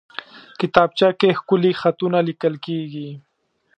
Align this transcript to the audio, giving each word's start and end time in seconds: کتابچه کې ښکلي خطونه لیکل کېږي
کتابچه 0.59 1.09
کې 1.19 1.29
ښکلي 1.39 1.71
خطونه 1.81 2.19
لیکل 2.27 2.53
کېږي 2.65 3.09